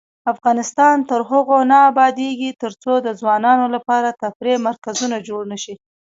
افغانستان 0.33 0.95
تر 1.09 1.19
هغو 1.29 1.57
نه 1.71 1.77
ابادیږي، 1.89 2.51
ترڅو 2.63 2.93
د 3.05 3.07
ځوانانو 3.19 3.65
لپاره 3.75 4.17
تفریحي 4.21 4.63
مرکزونه 4.67 5.17
جوړ 5.27 5.41
نشي. 5.51 5.75